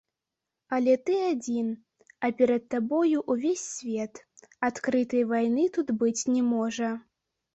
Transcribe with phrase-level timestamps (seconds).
[0.77, 1.67] Але ты адзін,
[2.27, 4.13] а перад табою ўвесь свет,
[4.69, 6.89] адкрытай вайны тут быць не можа.